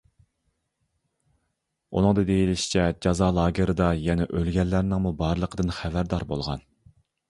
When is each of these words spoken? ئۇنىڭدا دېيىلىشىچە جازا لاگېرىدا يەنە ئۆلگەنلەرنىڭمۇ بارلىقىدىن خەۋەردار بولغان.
ئۇنىڭدا 1.93 2.25
دېيىلىشىچە 2.31 2.87
جازا 3.07 3.29
لاگېرىدا 3.41 3.93
يەنە 4.09 4.29
ئۆلگەنلەرنىڭمۇ 4.35 5.17
بارلىقىدىن 5.25 5.75
خەۋەردار 5.81 6.33
بولغان. 6.35 6.71